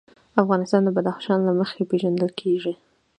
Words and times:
افغانستان 0.41 0.81
د 0.85 0.89
بدخشان 0.97 1.39
له 1.47 1.53
مخې 1.59 1.81
پېژندل 1.89 2.29
کېږي. 2.39 2.73